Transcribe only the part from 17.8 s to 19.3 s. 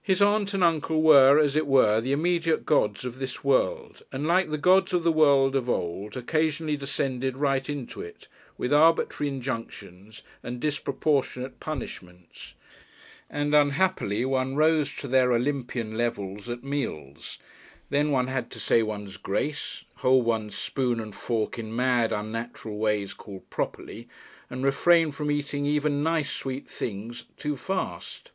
Then one had to say one's